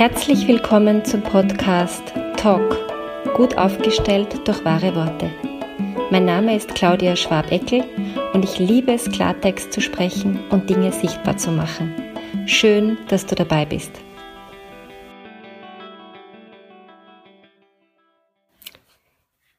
Herzlich 0.00 0.48
willkommen 0.48 1.04
zum 1.04 1.20
Podcast 1.22 2.02
Talk, 2.38 2.74
gut 3.34 3.58
aufgestellt 3.58 4.48
durch 4.48 4.64
wahre 4.64 4.94
Worte. 4.96 5.30
Mein 6.10 6.24
Name 6.24 6.56
ist 6.56 6.74
Claudia 6.74 7.14
Schwab-Eckel 7.14 7.84
und 8.32 8.42
ich 8.42 8.58
liebe 8.58 8.94
es, 8.94 9.10
Klartext 9.10 9.74
zu 9.74 9.82
sprechen 9.82 10.40
und 10.48 10.70
Dinge 10.70 10.90
sichtbar 10.90 11.36
zu 11.36 11.50
machen. 11.50 11.94
Schön, 12.46 12.96
dass 13.08 13.26
du 13.26 13.34
dabei 13.34 13.66
bist. 13.66 13.92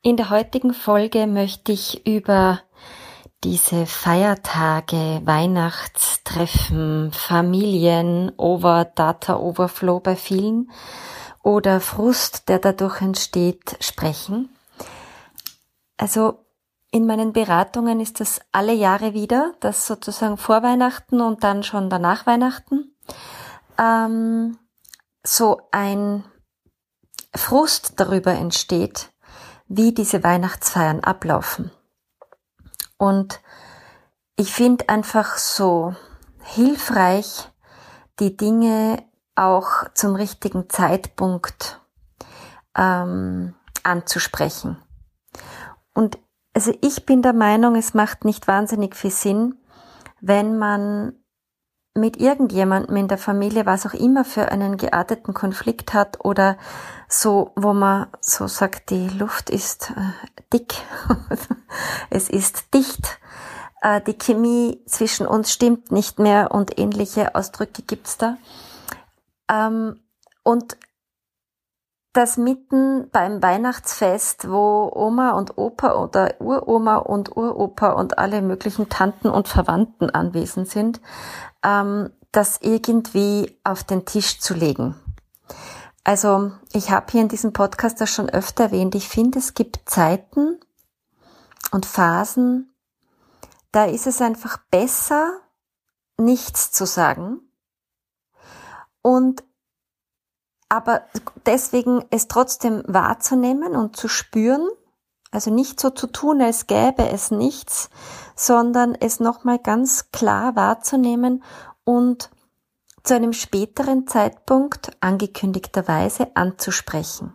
In 0.01 0.17
der 0.17 0.31
heutigen 0.31 0.73
Folge 0.73 1.27
möchte 1.27 1.71
ich 1.71 2.03
über 2.07 2.61
diese 3.43 3.87
Feiertage, 3.87 5.21
Weihnachtstreffen, 5.25 7.11
Familien, 7.11 8.31
Over, 8.37 8.85
Data 8.85 9.37
Overflow 9.37 9.99
bei 9.99 10.15
vielen 10.15 10.71
oder 11.43 11.79
Frust, 11.79 12.49
der 12.49 12.59
dadurch 12.59 13.01
entsteht, 13.01 13.77
sprechen. 13.79 14.49
Also 15.97 16.45
in 16.91 17.07
meinen 17.07 17.33
Beratungen 17.33 17.99
ist 17.99 18.19
das 18.19 18.41
alle 18.51 18.73
Jahre 18.73 19.13
wieder, 19.13 19.53
das 19.59 19.87
sozusagen 19.87 20.37
vor 20.37 20.61
Weihnachten 20.61 21.21
und 21.21 21.43
dann 21.43 21.63
schon 21.63 21.89
danach 21.89 22.27
Weihnachten, 22.27 22.95
ähm, 23.79 24.59
so 25.23 25.61
ein 25.71 26.23
Frust 27.33 27.93
darüber 27.99 28.33
entsteht, 28.33 29.09
wie 29.67 29.93
diese 29.93 30.23
Weihnachtsfeiern 30.23 30.99
ablaufen. 30.99 31.71
Und 33.01 33.41
ich 34.35 34.53
finde 34.53 34.87
einfach 34.87 35.39
so 35.39 35.95
hilfreich, 36.43 37.49
die 38.19 38.37
Dinge 38.37 39.03
auch 39.33 39.89
zum 39.95 40.13
richtigen 40.13 40.69
Zeitpunkt 40.69 41.81
ähm, 42.77 43.55
anzusprechen. 43.81 44.77
Und 45.95 46.19
also 46.53 46.77
ich 46.81 47.07
bin 47.07 47.23
der 47.23 47.33
Meinung, 47.33 47.75
es 47.75 47.95
macht 47.95 48.23
nicht 48.23 48.47
wahnsinnig 48.47 48.95
viel 48.95 49.09
Sinn, 49.09 49.55
wenn 50.19 50.59
man 50.59 51.13
mit 51.93 52.17
irgendjemandem 52.17 52.95
in 52.95 53.07
der 53.07 53.17
Familie, 53.17 53.65
was 53.65 53.85
auch 53.85 53.93
immer 53.93 54.23
für 54.23 54.49
einen 54.51 54.77
gearteten 54.77 55.33
Konflikt 55.33 55.93
hat 55.93 56.23
oder 56.23 56.57
so, 57.09 57.51
wo 57.55 57.73
man 57.73 58.07
so 58.21 58.47
sagt, 58.47 58.89
die 58.91 59.09
Luft 59.09 59.49
ist 59.49 59.91
äh, 59.91 60.27
dick, 60.53 60.73
es 62.09 62.29
ist 62.29 62.73
dicht, 62.73 63.19
äh, 63.81 63.99
die 64.01 64.17
Chemie 64.17 64.81
zwischen 64.85 65.27
uns 65.27 65.51
stimmt 65.51 65.91
nicht 65.91 66.17
mehr 66.17 66.51
und 66.51 66.79
ähnliche 66.79 67.35
Ausdrücke 67.35 67.81
gibt's 67.81 68.17
da. 68.17 68.37
Ähm, 69.49 69.99
und 70.43 70.77
das 72.13 72.37
mitten 72.37 73.09
beim 73.11 73.41
Weihnachtsfest, 73.41 74.49
wo 74.49 74.91
Oma 74.93 75.31
und 75.31 75.57
Opa 75.57 75.93
oder 75.93 76.35
Uroma 76.39 76.97
und 76.97 77.35
Uropa 77.35 77.91
und 77.91 78.17
alle 78.17 78.41
möglichen 78.41 78.89
Tanten 78.89 79.29
und 79.29 79.47
Verwandten 79.47 80.09
anwesend 80.09 80.67
sind, 80.67 80.99
ähm, 81.63 82.09
das 82.31 82.59
irgendwie 82.61 83.57
auf 83.63 83.83
den 83.83 84.05
Tisch 84.05 84.39
zu 84.39 84.53
legen. 84.53 84.95
Also 86.03 86.51
ich 86.73 86.91
habe 86.91 87.11
hier 87.11 87.21
in 87.21 87.29
diesem 87.29 87.53
Podcast 87.53 88.01
das 88.01 88.09
schon 88.09 88.29
öfter 88.29 88.65
erwähnt. 88.65 88.95
Ich 88.95 89.07
finde, 89.07 89.39
es 89.39 89.53
gibt 89.53 89.89
Zeiten 89.89 90.59
und 91.71 91.85
Phasen, 91.85 92.73
da 93.71 93.85
ist 93.85 94.07
es 94.07 94.21
einfach 94.21 94.57
besser, 94.69 95.31
nichts 96.17 96.71
zu 96.71 96.85
sagen 96.85 97.39
und 99.01 99.43
aber 100.71 101.01
deswegen 101.45 102.05
es 102.11 102.29
trotzdem 102.29 102.81
wahrzunehmen 102.87 103.75
und 103.75 103.97
zu 103.97 104.07
spüren, 104.07 104.65
also 105.29 105.51
nicht 105.51 105.81
so 105.81 105.89
zu 105.89 106.07
tun, 106.07 106.41
als 106.41 106.65
gäbe 106.65 107.09
es 107.09 107.29
nichts, 107.29 107.89
sondern 108.37 108.95
es 108.95 109.19
nochmal 109.19 109.59
ganz 109.59 110.11
klar 110.11 110.55
wahrzunehmen 110.55 111.43
und 111.83 112.29
zu 113.03 113.15
einem 113.15 113.33
späteren 113.33 114.07
Zeitpunkt 114.07 114.91
angekündigterweise 115.01 116.27
anzusprechen. 116.35 117.33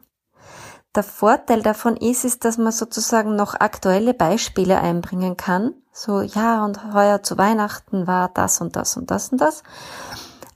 Der 0.94 1.03
Vorteil 1.03 1.60
davon 1.60 1.99
ist, 1.99 2.25
ist, 2.25 2.47
dass 2.47 2.56
man 2.56 2.72
sozusagen 2.72 3.37
noch 3.37 3.53
aktuelle 3.55 4.15
Beispiele 4.15 4.81
einbringen 4.81 5.37
kann. 5.37 5.75
So, 5.93 6.22
ja, 6.22 6.65
und 6.65 6.94
heuer 6.94 7.22
zu 7.22 7.37
Weihnachten 7.37 8.06
war 8.06 8.31
das 8.31 8.62
und 8.62 8.77
das 8.77 8.97
und 8.97 9.10
das 9.10 9.28
und 9.31 9.43
das. 9.43 9.62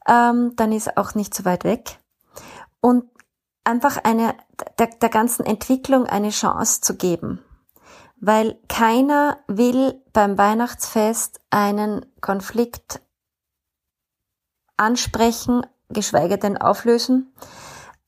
Ähm, 0.09 0.55
dann 0.57 0.73
ist 0.73 0.97
auch 0.97 1.15
nicht 1.15 1.35
so 1.35 1.45
weit 1.45 1.65
weg 1.65 2.00
und 2.81 3.05
einfach 3.65 3.99
eine, 4.05 4.35
der, 4.79 4.89
der 4.89 5.09
ganzen 5.09 5.45
Entwicklung 5.45 6.07
eine 6.07 6.31
Chance 6.31 6.81
zu 6.81 6.97
geben. 6.97 7.45
Weil 8.17 8.59
keiner 8.69 9.39
will 9.47 10.03
beim 10.13 10.37
Weihnachtsfest 10.37 11.41
einen 11.51 12.05
Konflikt 12.21 13.01
ansprechen, 14.77 15.67
geschweige 15.89 16.39
denn 16.39 16.59
auflösen. 16.59 17.33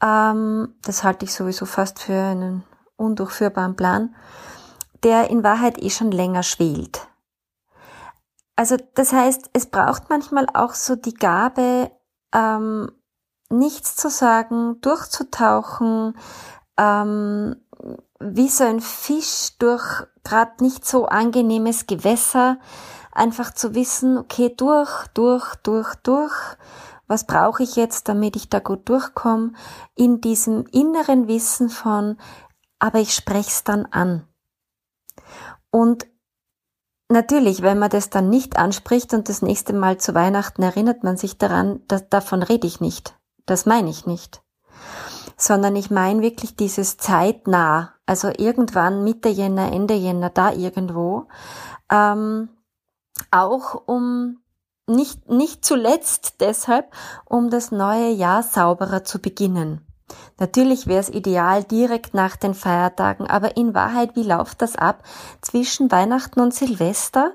Ähm, 0.03 0.75
das 0.83 1.05
halte 1.05 1.25
ich 1.25 1.35
sowieso 1.35 1.67
fast 1.67 2.01
für 2.01 2.21
einen 2.21 2.65
undurchführbaren 2.97 3.77
Plan, 3.77 4.15
der 5.03 5.31
in 5.31 5.43
Wahrheit 5.43 5.83
eh 5.83 5.91
schon 5.91 6.11
länger 6.11 6.43
schwelt. 6.43 7.09
Also 8.57 8.77
das 8.95 9.13
heißt, 9.13 9.51
es 9.55 9.67
braucht 9.67 10.11
manchmal 10.11 10.47
auch 10.53 10.75
so 10.75 10.95
die 10.95 11.15
Gabe, 11.15 11.91
ähm, 12.35 12.93
nichts 13.53 13.97
zu 13.97 14.11
sagen, 14.11 14.81
durchzutauchen, 14.81 16.15
ähm, 16.79 17.57
wie 18.21 18.49
so 18.49 18.65
ein 18.65 18.81
Fisch 18.81 19.57
durch 19.59 20.07
gerade 20.25 20.63
nicht 20.63 20.87
so 20.87 21.07
angenehmes 21.07 21.87
Gewässer, 21.87 22.59
einfach 23.11 23.53
zu 23.53 23.75
wissen, 23.75 24.17
okay, 24.19 24.55
durch, 24.57 25.07
durch, 25.09 25.55
durch, 25.57 25.95
durch, 25.97 26.33
was 27.07 27.27
brauche 27.27 27.63
ich 27.63 27.77
jetzt, 27.77 28.09
damit 28.09 28.37
ich 28.37 28.49
da 28.49 28.59
gut 28.59 28.89
durchkomme, 28.89 29.53
in 29.95 30.21
diesem 30.21 30.65
inneren 30.73 31.29
Wissen 31.29 31.69
von, 31.69 32.17
aber 32.79 33.01
ich 33.01 33.15
spreche 33.15 33.51
es 33.51 33.65
dann 33.65 33.87
an. 33.87 34.27
Und 35.71 36.07
Natürlich, 37.13 37.61
wenn 37.61 37.79
man 37.79 37.91
das 37.91 38.09
dann 38.09 38.31
nicht 38.31 38.57
anspricht 38.57 39.13
und 39.13 39.29
das 39.29 39.43
nächste 39.43 39.75
Mal 39.75 39.99
zu 39.99 40.15
Weihnachten 40.15 40.63
erinnert 40.63 41.05
man 41.05 41.19
sich 41.19 41.37
daran, 41.37 41.83
dass, 41.87 42.09
davon 42.09 42.43
rede 42.43 42.67
ich 42.67 42.81
nicht. 42.81 43.15
Das 43.47 43.67
meine 43.67 43.91
ich 43.91 44.07
nicht. 44.07 44.43
Sondern 45.37 45.77
ich 45.77 45.91
meine 45.91 46.23
wirklich 46.23 46.57
dieses 46.57 46.97
zeitnah, 46.97 47.95
also 48.07 48.29
irgendwann 48.29 49.05
Mitte 49.05 49.29
Jänner, 49.29 49.73
Ende 49.73 49.95
Jänner, 49.95 50.31
da 50.31 50.53
irgendwo, 50.53 51.27
ähm, 51.91 52.49
auch 53.31 53.83
um 53.87 54.39
nicht, 54.87 55.29
nicht 55.29 55.65
zuletzt 55.65 56.41
deshalb, 56.41 56.93
um 57.25 57.51
das 57.51 57.71
neue 57.71 58.11
Jahr 58.11 58.43
sauberer 58.43 59.05
zu 59.05 59.21
beginnen. 59.21 59.87
Natürlich 60.39 60.87
wäre 60.87 61.01
es 61.01 61.09
ideal 61.09 61.65
direkt 61.65 62.15
nach 62.15 62.37
den 62.37 62.55
Feiertagen, 62.55 63.27
aber 63.27 63.57
in 63.57 63.75
Wahrheit, 63.75 64.17
wie 64.17 64.25
läuft 64.25 64.63
das 64.63 64.77
ab 64.77 65.03
zwischen 65.41 65.91
Weihnachten 65.91 66.41
und 66.41 66.55
Silvester? 66.55 67.35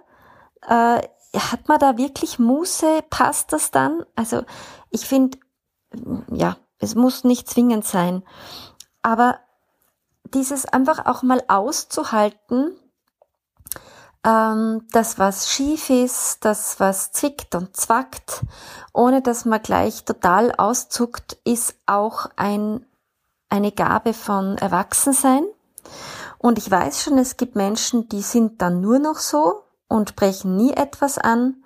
Äh, 0.68 1.02
hat 1.38 1.68
man 1.68 1.80
da 1.80 1.98
wirklich 1.98 2.40
Muße? 2.40 3.04
Passt 3.10 3.54
das 3.54 3.72
dann? 3.72 4.04
Also 4.16 4.44
ich 4.90 5.06
finde, 5.06 5.38
ja, 6.32 6.58
es 6.80 6.96
muss 6.96 7.24
nicht 7.24 7.50
zwingend 7.50 7.86
sein. 7.86 8.24
Aber 9.02 9.40
dieses 10.34 10.66
einfach 10.66 11.06
auch 11.06 11.24
mal 11.24 11.42
auszuhalten, 11.48 12.76
ähm, 14.24 14.86
das 14.92 15.18
was 15.18 15.50
schief 15.50 15.90
ist, 15.90 16.44
das 16.44 16.80
was 16.80 17.12
zwickt 17.12 17.56
und 17.56 17.78
zwackt, 17.78 18.44
ohne 18.94 19.22
dass 19.22 19.46
man 19.46 19.62
gleich 19.62 20.04
total 20.04 20.54
auszuckt, 20.56 21.38
ist 21.46 21.76
auch 21.86 22.30
ein, 22.36 22.86
eine 23.50 23.72
Gabe 23.72 24.14
von 24.14 24.58
Erwachsensein. 24.58 25.44
Und 26.40 26.58
ich 26.58 26.70
weiß 26.70 27.04
schon, 27.04 27.18
es 27.18 27.38
gibt 27.38 27.56
Menschen, 27.56 28.10
die 28.10 28.22
sind 28.22 28.62
dann 28.62 28.82
nur 28.82 29.00
noch 29.00 29.18
so 29.18 29.64
und 29.88 30.10
sprechen 30.10 30.58
nie 30.58 30.74
etwas 30.74 31.18
an. 31.18 31.64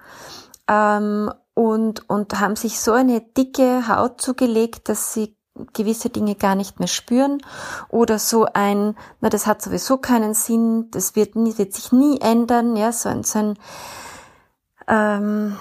Ähm, 0.67 1.33
und, 1.53 2.09
und 2.09 2.39
haben 2.39 2.55
sich 2.55 2.79
so 2.79 2.93
eine 2.93 3.21
dicke 3.21 3.87
Haut 3.87 4.21
zugelegt, 4.21 4.89
dass 4.89 5.13
sie 5.13 5.35
gewisse 5.73 6.09
Dinge 6.09 6.35
gar 6.35 6.55
nicht 6.55 6.79
mehr 6.79 6.87
spüren 6.87 7.41
oder 7.89 8.19
so 8.19 8.45
ein, 8.53 8.95
na 9.19 9.29
das 9.29 9.47
hat 9.47 9.61
sowieso 9.61 9.97
keinen 9.97 10.33
Sinn, 10.33 10.89
das 10.91 11.15
wird, 11.15 11.35
nie, 11.35 11.57
wird 11.57 11.73
sich 11.73 11.91
nie 11.91 12.19
ändern, 12.21 12.75
ja, 12.75 12.91
so 12.91 13.09
ein, 13.09 13.23
so 13.23 13.39
ein 13.39 13.59
ähm, 14.87 15.57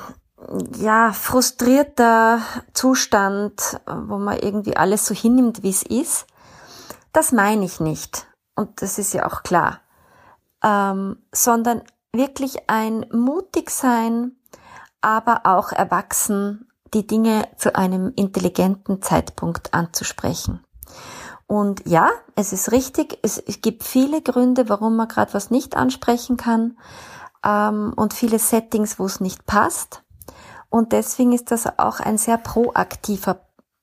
ja, 0.77 1.13
frustrierter 1.13 2.41
Zustand, 2.73 3.81
wo 3.87 4.19
man 4.19 4.39
irgendwie 4.39 4.77
alles 4.77 5.07
so 5.07 5.15
hinnimmt, 5.15 5.63
wie 5.63 5.71
es 5.71 5.83
ist. 5.83 6.27
Das 7.13 7.33
meine 7.33 7.65
ich 7.65 7.81
nicht. 7.81 8.27
Und 8.55 8.83
das 8.83 8.99
ist 8.99 9.13
ja 9.13 9.27
auch 9.27 9.43
klar. 9.43 9.81
Ähm, 10.63 11.19
sondern 11.33 11.83
wirklich 12.13 12.69
ein 12.69 13.07
mutig 13.13 13.71
sein, 13.71 14.37
aber 15.01 15.43
auch 15.45 15.73
erwachsen 15.73 16.67
die 16.93 17.07
Dinge 17.07 17.49
zu 17.57 17.77
einem 17.77 18.13
intelligenten 18.17 19.01
Zeitpunkt 19.03 19.73
anzusprechen. 19.73 20.65
Und 21.47 21.83
ja, 21.87 22.11
es 22.37 22.53
ist 22.53 22.71
richtig, 22.71 23.19
es, 23.23 23.43
gibt 23.61 23.83
viele 23.83 24.23
Gründe, 24.23 24.69
warum 24.69 24.97
man 24.97 25.09
gerade 25.09 25.35
was 25.35 25.51
nicht 25.51 25.77
ansprechen 25.77 26.37
kann 26.37 26.77
ähm, 27.45 27.93
und 27.97 28.15
viele 28.15 28.39
Settings, 28.39 28.99
wo 28.99 29.07
es 29.07 29.21
nicht 29.21 29.47
passt. 29.47 30.03
Und 30.69 30.93
deswegen 30.93 31.33
ist 31.33 31.51
das 31.51 31.67
auch 31.79 31.99
ein 31.99 32.19
sehr 32.19 32.39
proaktiver 32.39 33.41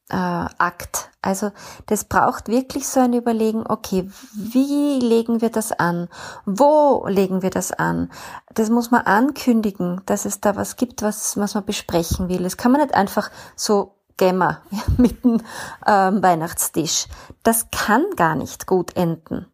äh, 0.10 0.16
Akt. 0.16 1.10
Also 1.22 1.52
das 1.88 2.06
braucht 2.06 2.48
wirklich 2.48 2.88
so 2.88 3.00
ein 3.00 3.14
Überlegen, 3.14 3.66
okay, 3.68 4.10
wie 4.34 5.00
legen 5.00 5.42
wir 5.42 5.50
das 5.50 5.72
an? 5.72 6.08
Wo 6.46 7.06
legen 7.08 7.42
wir 7.42 7.50
das 7.50 7.72
an? 7.72 8.12
Das 8.54 8.70
muss 8.70 8.92
man 8.92 9.02
ankündigen, 9.02 10.02
dass 10.06 10.26
es 10.26 10.40
da 10.40 10.56
was 10.56 10.76
gibt, 10.78 11.02
was, 11.02 11.38
was 11.38 11.56
man 11.56 11.66
besprechen 11.66 12.30
will. 12.30 12.44
Das 12.44 12.58
kann 12.58 12.72
man 12.72 12.82
nicht 12.82 12.96
einfach 12.96 13.30
so 13.56 13.96
Gemmer 14.16 14.62
mit 14.98 15.24
dem 15.24 15.42
ähm, 15.86 16.24
Weihnachtstisch. 16.24 17.08
Das 17.44 17.70
kann 17.72 18.06
gar 18.16 18.36
nicht 18.36 18.68
gut 18.68 18.96
enden. 18.96 19.48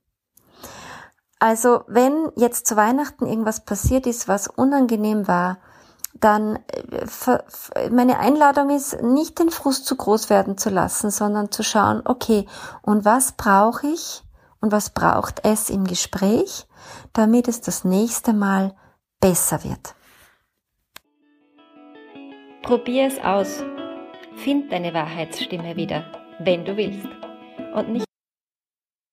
Also 1.40 1.84
wenn 1.88 2.32
jetzt 2.38 2.68
zu 2.68 2.78
Weihnachten 2.78 3.26
irgendwas 3.26 3.66
passiert 3.66 4.08
ist, 4.08 4.30
was 4.30 4.48
unangenehm 4.48 5.28
war, 5.28 5.58
dann 6.14 6.60
äh, 6.92 7.90
meine 7.90 8.20
Einladung 8.20 8.70
ist, 8.70 9.02
nicht 9.02 9.40
den 9.40 9.50
Frust 9.50 9.86
zu 9.86 9.96
groß 9.96 10.30
werden 10.30 10.58
zu 10.58 10.70
lassen, 10.70 11.12
sondern 11.12 11.52
zu 11.52 11.64
schauen, 11.64 12.02
okay, 12.06 12.46
und 12.82 13.06
was 13.06 13.34
brauche 13.34 13.88
ich 13.88 14.24
und 14.62 14.72
was 14.72 14.92
braucht 14.92 15.42
es 15.44 15.70
im 15.70 15.86
Gespräch, 15.86 16.68
damit 17.12 17.48
es 17.48 17.62
das 17.62 17.84
nächste 17.84 18.34
Mal 18.34 18.76
besser 19.20 19.64
wird. 19.64 19.96
Probier 22.62 23.08
es 23.08 23.20
aus. 23.20 23.64
Find 24.38 24.72
deine 24.72 24.94
Wahrheitsstimme 24.94 25.76
wieder, 25.76 26.06
wenn 26.40 26.64
du 26.66 26.78
willst. 26.78 27.08
Und 27.76 27.90
nicht 27.90 28.06